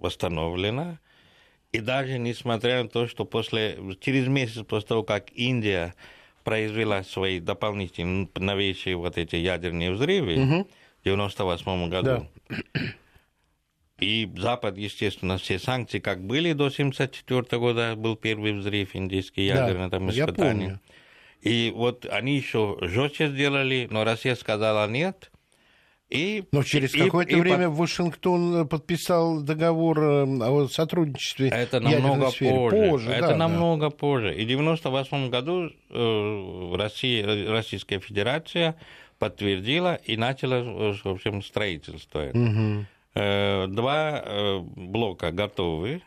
[0.00, 0.98] восстановлена.
[1.70, 5.94] И даже несмотря на то, что после, через месяц после того, как Индия
[6.42, 10.68] произвела свои дополнительные новейшие вот эти ядерные взрывы угу.
[11.00, 12.62] в 98 году, да.
[14.02, 19.88] И Запад, естественно, все санкции, как были до 1974 года, был первый взрыв индийский ядерный
[19.88, 20.80] да, там испытание.
[21.40, 25.30] И вот они еще жестче сделали, но Россия сказала нет.
[26.10, 27.78] И, но через какое-то время под...
[27.78, 32.70] Вашингтон подписал договор э, о сотрудничестве Это намного позже.
[32.70, 33.10] позже.
[33.10, 33.90] Это да, намного да.
[33.90, 34.34] позже.
[34.34, 38.74] И в 1998 году э, Россия, Российская Федерация
[39.18, 42.28] подтвердила и начала, в общем, строительство.
[42.28, 42.84] Угу.
[43.14, 46.02] Два блока готовы,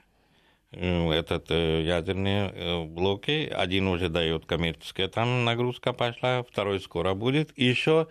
[0.72, 3.48] этот ядерные блоки.
[3.48, 7.58] Один уже дает коммерческая там нагрузка пошла, второй скоро будет.
[7.58, 8.08] Еще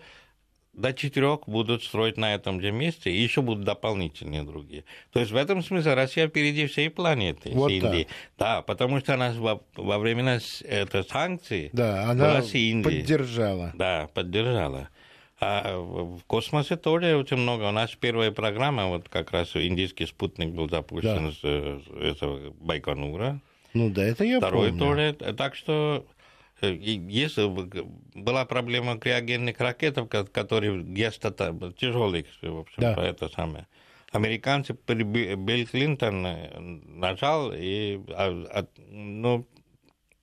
[0.71, 4.83] до четырех будут строить на этом же месте, и еще будут дополнительные другие.
[5.13, 8.07] То есть в этом смысле Россия впереди всей планеты, вот Индии.
[8.37, 13.71] Да, потому что она во, во времена это, санкций да, она поддержала.
[13.75, 14.89] Да, поддержала.
[15.39, 17.63] А в космосе тоже очень много.
[17.63, 21.31] У нас первая программа, вот как раз индийский спутник был запущен да.
[21.31, 23.41] с, с этого Байконура.
[23.73, 24.79] Ну да, это я Второй помню.
[24.79, 25.33] тоже.
[25.33, 26.05] Так что
[26.61, 27.45] если
[28.17, 31.31] была проблема криогенных ракетов, которые геста
[31.77, 32.93] тяжелых, в общем, да.
[33.05, 33.67] это самое.
[34.11, 39.45] Американцы, Билл Клинтон э, нажал и а, ну,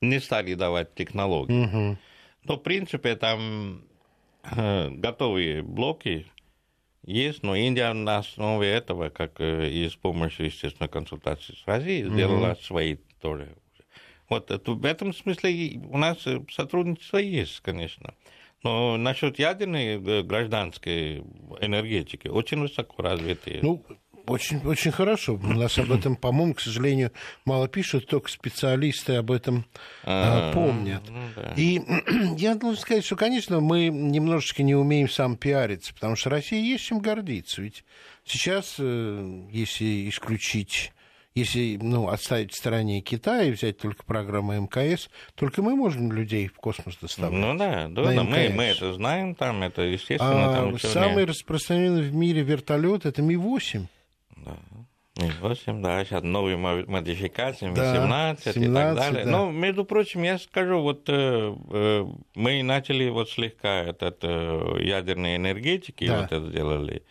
[0.01, 1.66] не стали давать технологии.
[1.66, 1.98] Угу.
[2.44, 3.92] Но, в принципе, там э,
[4.91, 6.27] готовые блоки
[7.05, 12.09] есть, но Индия на основе этого, как э, и с помощью, естественно, консультаций с Азией,
[12.09, 12.61] сделала угу.
[12.61, 13.55] свои тоже
[14.33, 18.15] вот это, в этом смысле у нас э, сотрудничество есть, конечно.
[18.63, 21.19] Но насчет ядерной э, гражданской
[21.61, 23.61] энергетики очень высоко развитые.
[23.63, 23.85] Ну,
[24.27, 25.35] очень, очень хорошо.
[25.35, 27.13] У нас об этом, по-моему, к сожалению,
[27.45, 29.67] мало пишут, только специалисты об этом
[30.05, 31.03] а, помнят.
[31.09, 31.55] Ну, да.
[31.57, 31.81] И
[32.39, 36.85] я должен сказать, что, конечно, мы немножечко не умеем сам пиариться, потому что Россия есть
[36.85, 37.63] чем гордиться.
[37.63, 37.85] Ведь
[38.25, 40.93] сейчас, э, если исключить
[41.35, 46.49] если ну, оставить в стороне Китай и взять только программу МКС, только мы можем людей
[46.49, 47.41] в космос доставлять.
[47.41, 50.51] Ну да, да, да мы, мы это знаем, там это естественно.
[50.51, 53.87] А там самый распространенный в мире вертолет это Ми-8.
[55.14, 55.27] Да.
[55.27, 59.25] Ми-8, да, сейчас новые модификации, Ми-17 да, и так далее.
[59.25, 59.31] Да.
[59.31, 65.37] Но, между прочим, я скажу, вот э, э, мы начали вот слегка этот э, ядерной
[65.37, 66.22] энергетики, да.
[66.22, 67.03] вот это сделали.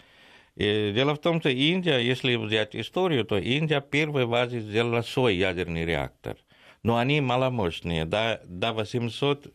[0.56, 5.02] И дело в том, что Индия, если взять историю, то Индия первой в Азии сделала
[5.02, 6.38] свой ядерный реактор.
[6.84, 9.54] Но они маломощные, до, до 800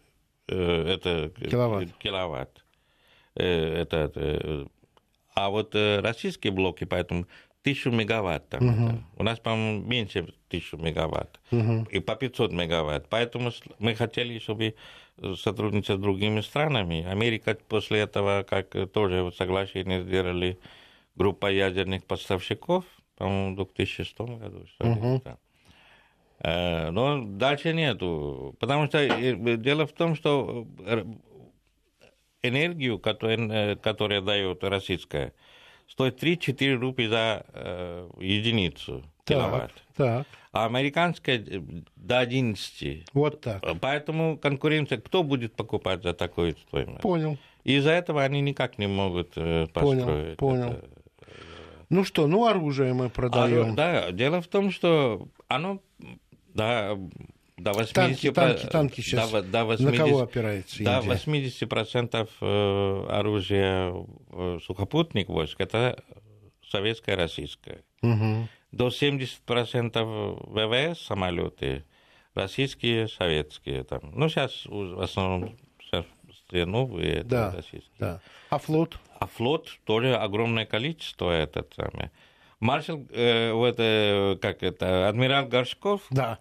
[0.48, 1.96] э, это, киловатт.
[1.98, 2.64] киловатт.
[3.34, 4.68] Э, это, это,
[5.34, 7.26] а вот э, российские блоки, поэтому
[7.66, 8.48] 1000 мегаватт.
[8.48, 8.86] Там, угу.
[8.86, 9.04] это.
[9.16, 11.40] У нас, по-моему, меньше 1000 мегаватт.
[11.50, 11.88] Угу.
[11.90, 13.08] И по 500 мегаватт.
[13.08, 13.50] Поэтому
[13.80, 14.74] мы хотели, чтобы
[15.36, 17.04] сотрудничать с другими странами.
[17.04, 20.58] Америка после этого, как тоже соглашение сделали
[21.16, 22.84] группа ядерных поставщиков,
[23.16, 24.66] по-моему, в 2006 году.
[24.66, 25.22] Что угу.
[25.24, 25.36] да.
[26.92, 28.54] Но дальше нету.
[28.60, 31.04] Потому что э, дело в том, что э,
[32.42, 33.38] энергию, которая,
[33.72, 35.32] э, которая дает российская,
[35.88, 39.72] стоит 3-4 рубля за э, единицу киловатт.
[39.96, 40.26] Так.
[40.52, 41.44] А американская
[41.96, 43.06] до 11.
[43.12, 43.62] Вот так.
[43.80, 47.02] Поэтому конкуренция, кто будет покупать за такую стоимость?
[47.02, 47.36] Понял.
[47.64, 49.72] Из-за этого они никак не могут построить.
[49.72, 50.72] Понял, понял.
[50.72, 50.88] Это
[51.88, 53.72] ну что, ну оружие мы продаем.
[53.72, 55.80] А, да, дело в том, что оно,
[56.52, 56.98] да,
[57.56, 61.00] до 80%, танки, танки, танки сейчас до, до 80, на кого опирается Индия?
[61.00, 63.94] До 80% э, оружия
[64.30, 66.02] э, сухопутных войск это
[66.70, 67.82] советское, российское.
[68.02, 68.48] Угу.
[68.72, 71.84] До 70% ВВС самолеты
[72.34, 73.84] российские, советские.
[73.84, 74.00] Там.
[74.12, 76.04] Ну, сейчас в основном сейчас
[76.50, 77.96] новые, да, это российские.
[77.98, 78.20] Да.
[78.50, 78.98] А флот?
[79.18, 82.10] а флот тоже огромное количество этот самый.
[82.60, 86.38] Маршал, э, вот, э, как это, адмирал Горшков, да.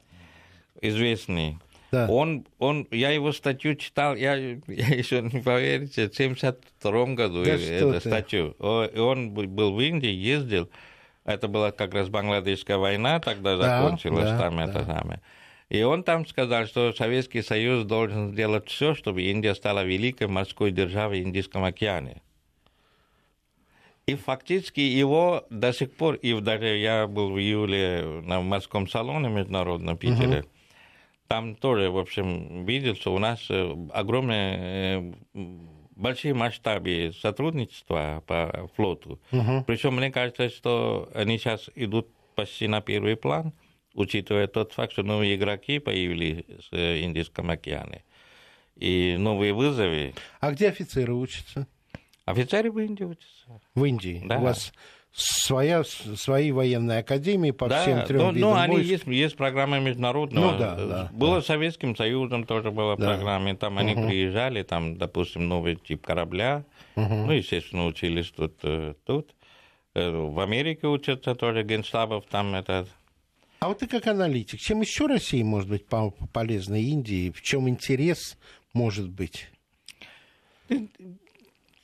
[0.82, 1.58] Известный,
[1.92, 2.08] да.
[2.10, 4.36] Он, он, я его статью читал, я,
[4.68, 8.56] я еще не поверите, в 1972 году да эту статью.
[8.60, 10.70] Он был в Индии, ездил,
[11.24, 14.64] это была как раз Бангладешская война, тогда да, закончилась да, там да.
[14.66, 15.22] это самое.
[15.70, 20.72] И он там сказал, что Советский Союз должен сделать все, чтобы Индия стала великой морской
[20.72, 22.22] державой в Индийском океане.
[24.06, 29.30] И фактически его до сих пор, и даже я был в июле на морском салоне
[29.30, 30.48] международном Питере, uh-huh.
[31.28, 35.48] Там тоже, в общем, что у нас э, огромные э,
[35.96, 39.20] большие масштабы сотрудничества по флоту.
[39.32, 39.64] Uh-huh.
[39.66, 43.54] Причем мне кажется, что они сейчас идут почти на первый план,
[43.94, 48.04] учитывая тот факт, что новые игроки появились в Индийском океане.
[48.76, 50.14] И новые вызовы.
[50.42, 51.66] А где офицеры учатся?
[52.26, 53.62] Офицеры в Индии учатся.
[53.74, 54.22] В Индии?
[54.26, 54.38] Да.
[54.38, 54.74] У вас
[55.16, 58.90] своя, свои военные академии по да, всем трем ну, видам Ну, они войск.
[58.90, 60.52] есть, есть программа международного.
[60.52, 61.42] Ну, да, да, Было да.
[61.42, 63.06] Советским Союзом тоже была да.
[63.08, 64.08] программа, там они угу.
[64.08, 67.14] приезжали, там, допустим, новый тип корабля, угу.
[67.14, 69.34] ну, естественно, учились тут, э, тут.
[69.94, 72.86] Э, в Америке учатся тоже генштабов, там это...
[73.60, 75.86] А вот ты как аналитик, чем еще России может быть
[76.34, 77.32] полезна Индии?
[77.32, 78.38] В чем интерес
[78.74, 79.50] может быть?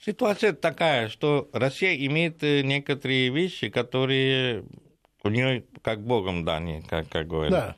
[0.04, 4.66] Ситуация такая, что Россия имеет э, некоторые вещи, которые
[5.24, 7.78] у нее как богом даны, как, как говорят.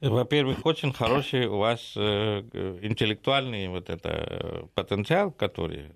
[0.00, 0.08] Да.
[0.10, 2.42] Во-первых, очень хороший у вас э,
[2.82, 5.92] интеллектуальный вот это э, потенциал, который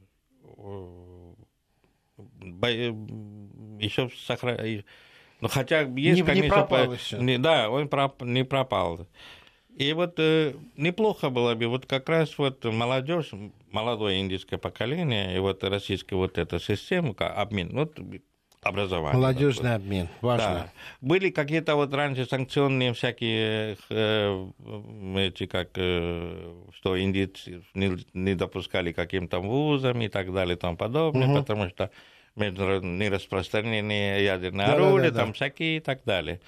[3.79, 4.87] еще сохраняет.
[5.41, 6.43] Ну, хотя есть, не, конечно...
[6.45, 7.19] Не пропал еще.
[7.19, 9.07] Не, да, он проп, не пропал.
[9.77, 13.31] И вот э, неплохо было бы, вот как раз вот молодежь,
[13.73, 17.99] молодое индийское поколение, и вот российская вот эта система, обмен, вот
[18.65, 19.21] образование.
[19.21, 19.77] Молодежный вот.
[19.77, 20.55] обмен, важно.
[20.55, 20.73] Да.
[21.01, 24.47] Были какие-то вот раньше санкционные всякие, э,
[25.17, 30.77] эти как, э, что индийцы не, не допускали каким-то вузам и так далее и тому
[30.77, 31.39] подобное, угу.
[31.39, 31.91] потому что
[32.37, 35.35] международное распространение ядерного да, оружия, да, да, там да.
[35.35, 36.41] всякие и так далее.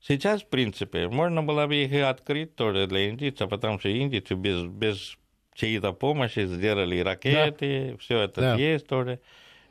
[0.00, 4.34] Сейчас, в принципе, можно было бы их и открыть тоже для индийцев, потому что индийцы
[4.34, 5.18] без, без
[5.54, 7.98] чьей-то помощи сделали ракеты, да.
[7.98, 8.54] все это да.
[8.54, 9.20] есть тоже.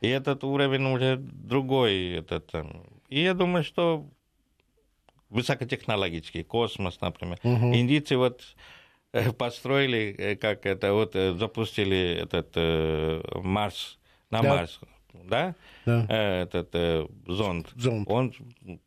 [0.02, 2.12] И этот уровень уже другой.
[2.12, 2.52] Этот,
[3.08, 4.06] и я думаю, что
[5.30, 7.40] высокотехнологический космос, например.
[7.44, 7.74] Угу.
[7.74, 8.44] Индийцы вот
[9.13, 12.56] э, построили, э, как это, вот э, запустили этот
[13.44, 13.98] Марс,
[14.30, 14.50] на да.
[14.50, 14.80] Марс
[15.13, 16.06] да, да.
[16.10, 18.34] Э, этот э, зонд, зонд, он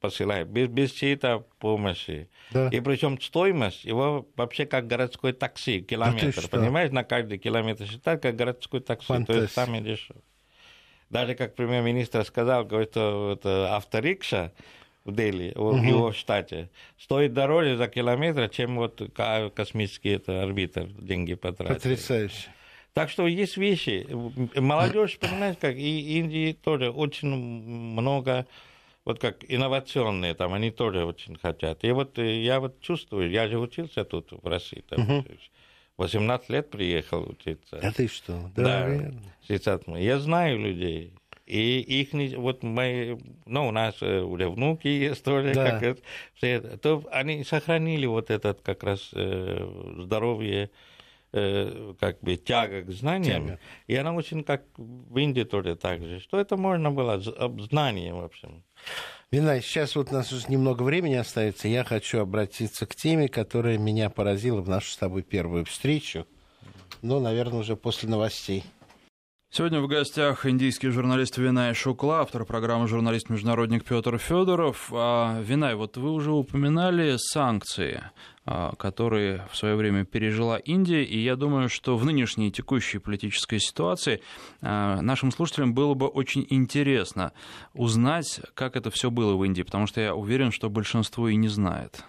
[0.00, 2.28] посылает без, без чьей-то помощи.
[2.50, 2.68] Да.
[2.68, 8.20] И причем стоимость его вообще как городской такси, километр, да понимаешь, на каждый километр считать
[8.20, 9.34] как городской такси, Фантастик.
[9.34, 10.22] то есть самый дешевый.
[11.10, 14.52] Даже как премьер-министр сказал, говорит, что это авторикша,
[15.04, 15.78] в Дели, угу.
[15.78, 19.00] в его штате, стоит дороже за километр, чем вот
[19.54, 21.74] космический это орбитр деньги потратил.
[21.74, 22.48] Потрясающе.
[22.92, 24.06] Так что есть вещи.
[24.58, 28.46] Молодежь, понимаете, как и Индии тоже очень много
[29.04, 31.84] вот как инновационные, там они тоже очень хотят.
[31.84, 35.26] И вот э, я вот чувствую, я же учился тут в России, там, угу.
[35.96, 37.80] 18 лет приехал учиться.
[37.82, 38.50] А ты что?
[38.54, 39.12] Да, да
[39.48, 41.12] сейчас я знаю людей.
[41.46, 45.70] И их не, вот мы, ну, у нас э, уже внуки есть тоже, да.
[45.70, 46.02] как это,
[46.34, 50.70] все, то они сохранили вот этот как раз э, здоровье,
[51.32, 53.60] Э, как бы тяга к знаниям, тяга.
[53.86, 58.24] и она очень как в Индии тоже так же, что это можно было знанием, в
[58.24, 58.64] общем.
[59.30, 63.78] Вина, сейчас вот у нас уже немного времени остается, я хочу обратиться к теме, которая
[63.78, 66.26] меня поразила в нашу с тобой первую встречу,
[67.00, 68.64] но, наверное, уже после новостей.
[69.52, 74.92] Сегодня в гостях индийский журналист Винай Шукла, автор программы «Журналист-международник» Петр Федоров.
[74.92, 78.00] А, Винай, вот вы уже упоминали санкции,
[78.46, 83.58] а, которые в свое время пережила Индия, и я думаю, что в нынешней текущей политической
[83.58, 84.22] ситуации
[84.62, 87.32] а, нашим слушателям было бы очень интересно
[87.74, 91.48] узнать, как это все было в Индии, потому что я уверен, что большинство и не
[91.48, 92.04] знает.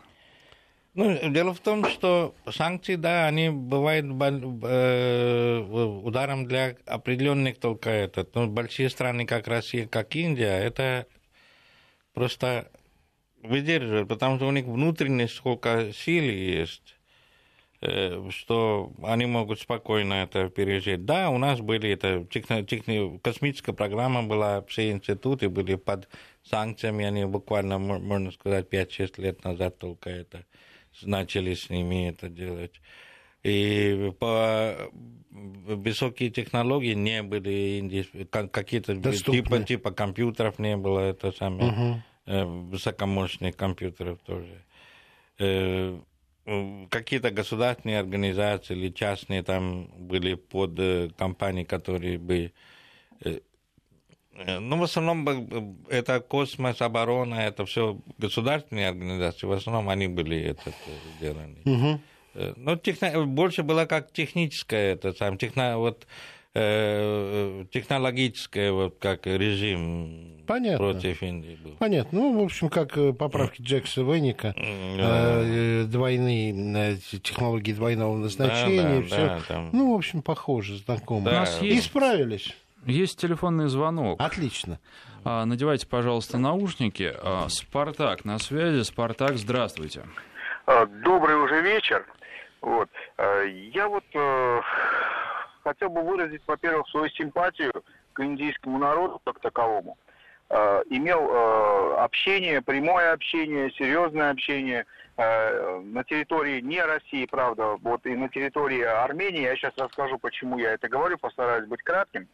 [0.93, 5.59] Ну, дело в том, что санкции, да, они бывают э,
[6.03, 8.35] ударом для определенных только этот.
[8.35, 11.07] Но большие страны, как Россия, как Индия, это
[12.13, 12.69] просто
[13.41, 16.97] выдерживают, потому что у них внутренне сколько сил есть,
[17.79, 21.05] э, что они могут спокойно это пережить.
[21.05, 26.09] Да, у нас были это техно, техно, космическая программа была, все институты были под
[26.43, 30.43] санкциями, они буквально, можно сказать, 5-6 лет назад только это
[31.01, 32.81] начали с ними это делать.
[33.43, 34.91] И по
[35.31, 42.67] высокие технологии не были, какие-то типа, типа компьютеров не было, это самое, угу.
[42.69, 44.63] высокомощных компьютеров тоже.
[45.39, 45.99] Э,
[46.89, 52.51] какие-то государственные организации или частные там были под э, компании, которые бы
[54.33, 60.73] ну, в основном это космос, оборона, это все государственные организации, в основном они были это
[61.17, 61.57] сделаны.
[61.65, 61.99] Угу.
[62.55, 63.25] Но техно...
[63.25, 65.77] больше было как техническое, это сам, техно...
[65.77, 66.07] вот,
[66.53, 70.77] э, технологическое, вот как режим Понятно.
[70.77, 71.71] против Индии был.
[71.79, 72.19] Понятно.
[72.19, 79.05] Ну, в общем, как э, поправки Джекса Веника, э, двойные технологии двойного назначения, да, да,
[79.05, 79.25] все.
[79.27, 79.69] Да, там...
[79.71, 81.25] Ну, в общем, похоже, знакомо.
[81.29, 81.47] Да.
[81.61, 82.55] И справились.
[82.85, 84.19] Есть телефонный звонок.
[84.19, 84.79] Отлично.
[85.23, 87.13] А, надевайте, пожалуйста, наушники.
[87.21, 88.83] А, Спартак на связи.
[88.83, 90.03] Спартак, здравствуйте.
[90.65, 92.05] А, добрый уже вечер.
[92.61, 92.89] Вот.
[93.17, 94.61] А, я вот э,
[95.63, 97.71] хотел бы выразить, во-первых, свою симпатию
[98.13, 99.97] к индийскому народу как таковому.
[100.51, 104.85] Э, имел э, общение, прямое общение, серьезное общение
[105.17, 109.41] э, на территории не России, правда, вот и на территории Армении.
[109.41, 112.27] Я сейчас расскажу, почему я это говорю, постараюсь быть кратким.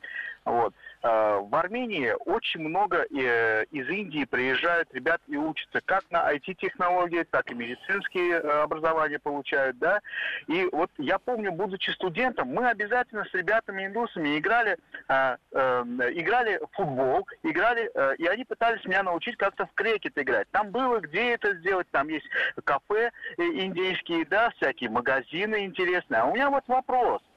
[0.46, 0.74] Вот.
[1.04, 7.52] В Армении очень много э, из Индии приезжают ребят и учатся как на IT-технологии, так
[7.52, 10.02] и медицинские э, образования получают, да.
[10.48, 14.78] И вот я помню, будучи студентом, мы обязательно с ребятами-индусами играли,
[15.08, 20.48] играли в футбол, играли, и они пытались меня научить как-то в крекет играть.
[20.52, 22.28] Там было где это сделать, там есть
[22.64, 26.22] кафе индийские, да, всякие магазины интересные.
[26.22, 27.22] А у меня вот вопрос–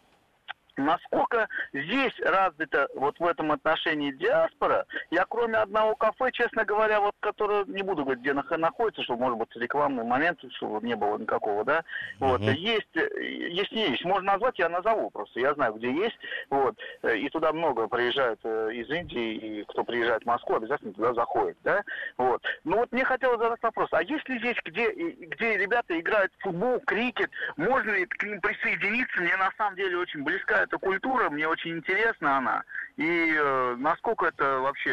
[0.85, 7.15] Насколько здесь развита вот в этом отношении диаспора, я кроме одного кафе, честно говоря, вот
[7.21, 11.65] которое, не буду говорить, где находится, чтобы, может быть, рекламный момент, чтобы не было никакого,
[11.65, 11.85] да,
[12.19, 12.55] вот, uh-huh.
[12.55, 16.19] есть, есть, есть, можно назвать, я назову просто, я знаю, где есть,
[16.49, 21.15] вот, и туда много приезжают э, из Индии, и кто приезжает в Москву, обязательно туда
[21.15, 21.83] заходит, да,
[22.17, 22.43] вот.
[22.65, 26.43] Ну вот мне хотелось задать вопрос, а есть ли здесь, где, где ребята играют в
[26.43, 31.31] футбол, крикет, можно ли к ним присоединиться, мне на самом деле очень близка эта культура,
[31.31, 32.63] мне очень интересна она.
[32.97, 34.91] И э, насколько это вообще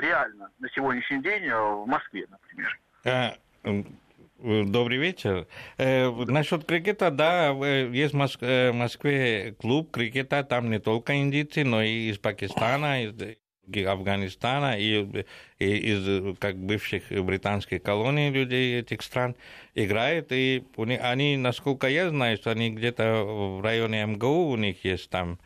[0.00, 2.78] реально на сегодняшний день э, в Москве, например.
[3.04, 3.34] А,
[4.38, 5.46] добрый вечер.
[5.78, 12.10] Э, насчет крикета, да, есть в Москве клуб крикета, там не только индийцы, но и
[12.10, 13.12] из Пакистана, из
[13.86, 15.24] Афганистана и,
[15.58, 19.36] и из как бывших британских колоний людей этих стран
[19.74, 20.32] играют.
[20.32, 20.64] И
[21.00, 25.38] они, насколько я знаю, что они где-то в районе МГУ у них есть там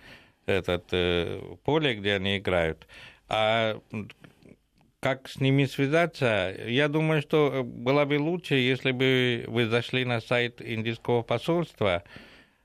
[0.47, 2.87] этот э, поле, где они играют.
[3.29, 3.81] А
[5.01, 6.55] как с ними связаться?
[6.67, 12.03] Я думаю, что было бы лучше, если бы вы зашли на сайт индийского посольства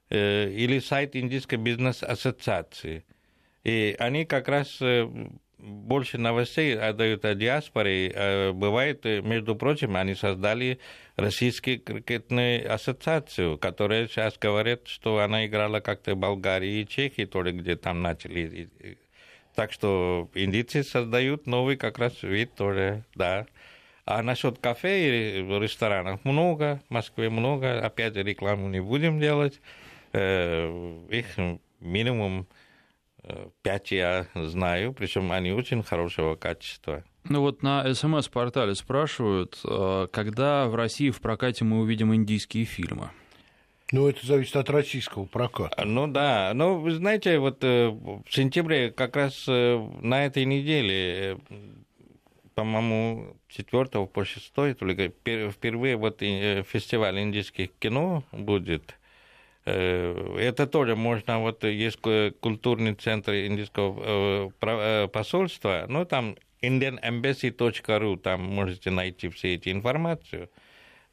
[0.09, 3.03] э, или сайт Индийской бизнес-ассоциации–
[3.63, 5.07] и они как раз э,
[5.59, 8.11] больше новостей отдают о диаспоре.
[8.13, 10.79] Э, бывает, э, между прочим, они создали
[11.15, 17.43] Российскую крикетную ассоциацию, которая сейчас говорит, что она играла как-то в Болгарии и Чехии, то
[17.43, 18.69] ли где там начали.
[19.53, 23.45] Так что индийцы создают новый как раз вид тоже, да.
[24.05, 29.61] А насчет кафе и ресторанов много, в Москве много, опять рекламу не будем делать.
[30.13, 31.25] Их
[31.79, 32.47] минимум
[33.61, 37.03] Пять я знаю, причем они очень хорошего качества.
[37.25, 43.09] Ну вот на СМС-портале спрашивают, э, когда в России в прокате мы увидим индийские фильмы?
[43.91, 45.83] Ну, это зависит от российского проката.
[45.83, 51.37] Ну да, ну, вы знаете, вот э, в сентябре как раз э, на этой неделе,
[52.55, 55.09] по-моему, 4 по 6, только
[55.51, 58.95] впервые вот фестиваль индийских кино будет–
[59.65, 61.99] это тоже можно, вот есть
[62.39, 70.49] культурный центр индийского э, э, посольства, ну там indianembassy.ru, там можете найти все эти информацию.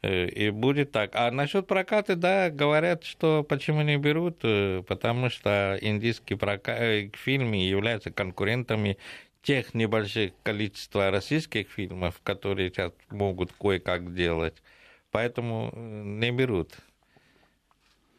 [0.01, 1.11] И будет так.
[1.15, 4.39] А насчет проката, да, говорят, что почему не берут,
[4.87, 8.97] потому что индийские прокат, фильмы являются конкурентами
[9.43, 14.63] тех небольших количества российских фильмов, которые сейчас могут кое-как делать.
[15.11, 16.77] Поэтому не берут.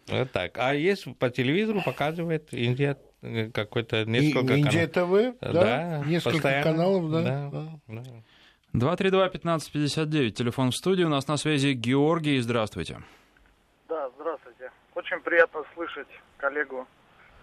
[0.10, 0.58] Вот так.
[0.58, 6.34] А есть по телевизору показывает Индия э, какой-то несколько И, Индия ТВ, да, да несколько
[6.34, 6.64] постоянно.
[6.64, 7.50] каналов, да.
[7.52, 7.70] да.
[7.88, 8.04] да.
[8.74, 13.00] 232-1559, телефон в студии, у нас на связи Георгий, здравствуйте.
[13.88, 14.72] Да, здравствуйте.
[14.94, 16.08] Очень приятно слышать
[16.38, 16.88] коллегу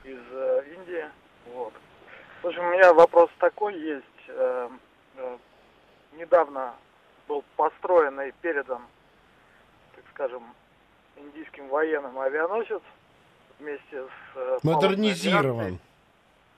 [0.04, 1.04] из э, Индии.
[1.52, 1.72] Вот.
[2.42, 4.04] В общем, у меня вопрос такой есть.
[4.28, 4.68] Э,
[5.16, 5.38] э,
[6.16, 6.74] недавно
[7.26, 8.82] был построен и передан,
[9.96, 10.44] так скажем,
[11.16, 12.82] индийским военным авианосец
[13.58, 14.36] вместе с...
[14.36, 15.78] Э, Модернизирован.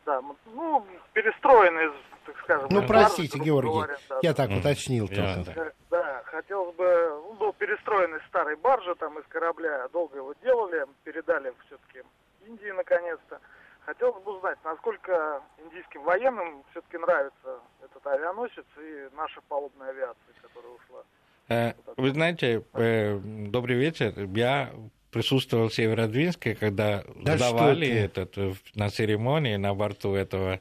[0.05, 0.23] Да,
[0.55, 1.93] ну, перестроенный,
[2.25, 2.69] так скажем.
[2.71, 5.45] Ну, простите, Георгий, говоря, да, я так уточнил yeah.
[5.45, 5.73] тоже.
[5.91, 10.87] Да, хотелось бы, ну, был перестроен из старой баржи, там, из корабля, долго его делали,
[11.05, 12.03] передали все-таки
[12.47, 13.41] Индии, наконец-то.
[13.85, 20.73] Хотелось бы узнать, насколько индийским военным все-таки нравится этот авианосец и наша палубная авиация, которая
[20.73, 21.03] ушла.
[21.49, 24.15] Э, вы знаете, э, добрый вечер.
[24.35, 24.73] Я
[25.11, 30.61] присутствовал в Северодвинске, когда да сдавали этот э, на церемонии на борту этого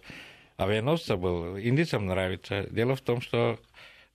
[0.55, 1.59] авианосца был.
[1.59, 2.67] Индийцам нравится.
[2.71, 3.59] Дело в том, что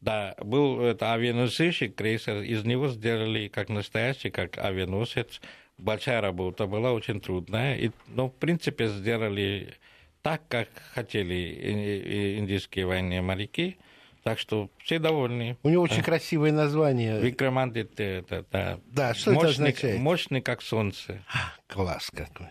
[0.00, 5.40] да, был это авианосильщик, крейсер, из него сделали как настоящий, как авианосец.
[5.78, 7.76] Большая работа была, очень трудная.
[7.76, 9.74] И, ну, в принципе, сделали
[10.22, 13.76] так, как хотели индийские военные моряки.
[14.22, 15.56] Так что все довольны.
[15.62, 16.04] У него очень а?
[16.04, 17.20] красивое название.
[17.20, 18.78] Викрамандит, это, да.
[18.86, 20.00] Да, что мощный, это означает?
[20.00, 21.24] Мощный, как солнце.
[21.28, 22.48] А, класс какой.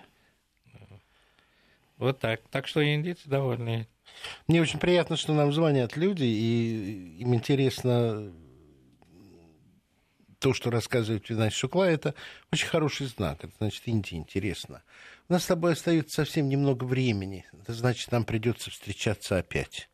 [1.98, 2.42] Вот так.
[2.50, 3.88] Так что индийцы довольны.
[4.48, 8.34] Мне очень приятно, что нам звонят люди, и им интересно
[10.40, 12.16] то, что рассказывает Винай Шукла, это
[12.52, 13.44] очень хороший знак.
[13.44, 14.82] Это значит, Индии интересно.
[15.30, 17.46] У нас с тобой остается совсем немного времени.
[17.54, 19.88] Это значит, нам придется встречаться опять.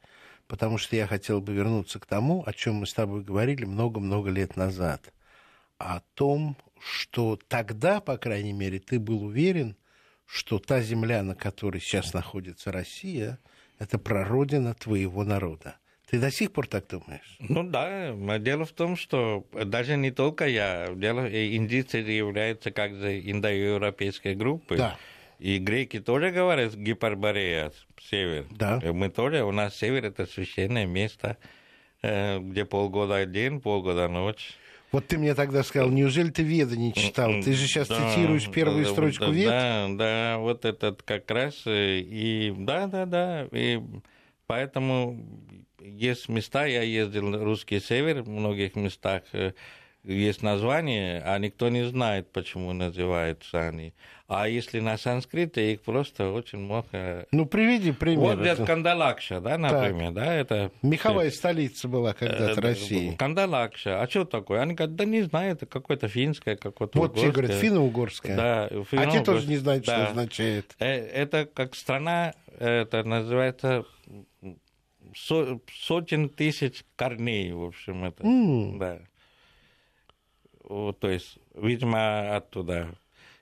[0.47, 4.29] Потому что я хотел бы вернуться к тому, о чем мы с тобой говорили много-много
[4.29, 5.13] лет назад.
[5.77, 9.75] О том, что тогда, по крайней мере, ты был уверен,
[10.25, 13.39] что та земля, на которой сейчас находится Россия,
[13.77, 15.75] это прародина твоего народа.
[16.09, 17.35] Ты до сих пор так думаешь?
[17.39, 23.19] Ну да, дело в том, что даже не только я, дело, индийцы являются как бы
[23.19, 24.77] индоевропейской группой.
[24.77, 24.97] Да.
[25.39, 27.71] И греки тоже говорят Гиперборея,
[28.01, 28.45] север.
[28.51, 28.81] Да.
[28.83, 31.37] Мы тоже, у нас север это священное место,
[32.01, 34.55] э, где полгода день, полгода ночь.
[34.91, 37.31] Вот ты мне тогда сказал, неужели ты Веда не читал?
[37.43, 39.49] Ты же сейчас да, цитируешь первую да, строчку да, Вед.
[39.49, 43.81] Да, да, вот этот как раз, э, и да, да, да, и
[44.47, 45.23] поэтому
[45.79, 49.53] есть места, я ездил на русский север, в многих местах э,
[50.03, 53.93] есть название, а никто не знает, почему называются они.
[54.27, 57.25] А если на санскрите, их просто очень много.
[57.31, 58.35] Ну, приведи пример.
[58.35, 60.15] Вот это Кандалакша, да, например, так.
[60.15, 60.71] да, это...
[60.81, 63.15] Меховая столица была когда-то э, России.
[63.15, 64.01] Кандалакша.
[64.01, 64.61] А что такое?
[64.61, 68.35] Они говорят, да не знаю, это какое-то финское, какое-то Вот все говорят, финно-угорское.
[68.35, 69.93] Да, финно А те тоже не знают, да.
[69.93, 70.75] что означает.
[70.79, 73.85] Э, это как страна, это называется
[75.15, 78.77] сотен тысяч корней, в общем, это, mm.
[78.77, 78.99] да.
[80.63, 82.93] Вот, то есть, видимо, оттуда.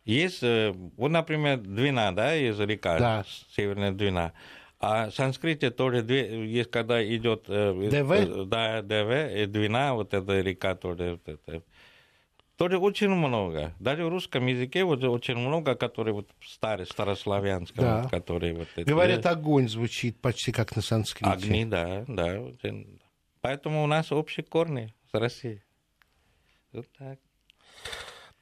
[0.05, 3.25] Есть, э, вот, например, Двина, да, есть река, да.
[3.55, 4.33] Северная Двина.
[4.79, 7.45] А в санскрите тоже две, есть, когда идет...
[7.47, 8.11] Э, ДВ?
[8.11, 11.13] Э, да, ДВ, и Двина, вот эта река тоже.
[11.13, 11.63] Вот это,
[12.55, 13.73] тоже очень много.
[13.79, 18.01] Даже в русском языке вот очень много, которые вот старые, старославянском, да.
[18.03, 18.87] вот, которые вот эти...
[18.87, 21.31] Говорят, огонь звучит почти как на санскрите.
[21.31, 22.43] Огни, да, да.
[23.41, 25.63] Поэтому у нас общие корни с Россией.
[26.71, 27.19] Вот так.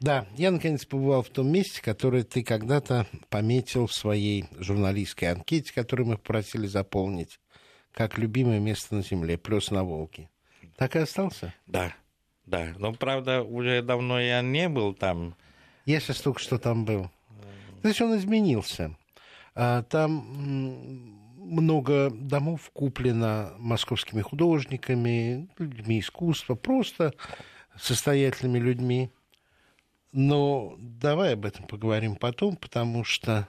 [0.03, 5.73] Да, я наконец побывал в том месте, которое ты когда-то пометил в своей журналистской анкете,
[5.73, 7.39] которую мы попросили заполнить,
[7.93, 10.29] как любимое место на Земле, плюс на Волге.
[10.75, 11.53] Так и остался?
[11.67, 11.93] Да.
[12.45, 15.37] Да, но правда уже давно я не был там.
[15.85, 17.09] Я сейчас только что там был.
[17.81, 18.97] Значит, он изменился.
[19.55, 20.11] А, там
[21.37, 27.13] много домов куплено московскими художниками, людьми искусства, просто
[27.77, 29.09] состоятельными людьми.
[30.13, 33.47] Но давай об этом поговорим потом, потому что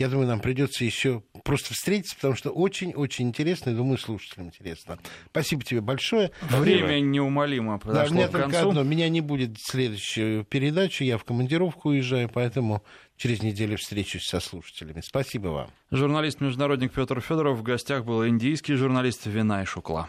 [0.00, 4.98] я думаю, нам придется еще просто встретиться, потому что очень-очень интересно, и думаю, слушателям интересно.
[5.26, 6.30] Спасибо тебе большое.
[6.40, 8.82] Время неумолимо подошло да, у меня к только одно.
[8.82, 12.82] Меня не будет следующую передачу, я в командировку уезжаю, поэтому
[13.18, 15.02] через неделю встречусь со слушателями.
[15.02, 15.70] Спасибо вам.
[15.90, 20.08] Журналист-международник Петр Федоров в гостях был индийский журналист Винай Шукла.